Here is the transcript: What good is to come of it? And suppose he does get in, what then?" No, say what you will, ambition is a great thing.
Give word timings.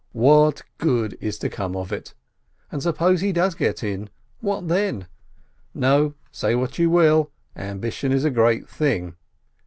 What 0.13 0.63
good 0.79 1.15
is 1.21 1.37
to 1.37 1.47
come 1.47 1.75
of 1.75 1.91
it? 1.91 2.15
And 2.71 2.81
suppose 2.81 3.21
he 3.21 3.31
does 3.31 3.53
get 3.53 3.83
in, 3.83 4.09
what 4.39 4.67
then?" 4.67 5.05
No, 5.75 6.15
say 6.31 6.55
what 6.55 6.79
you 6.79 6.89
will, 6.89 7.29
ambition 7.55 8.11
is 8.11 8.25
a 8.25 8.31
great 8.31 8.67
thing. 8.67 9.15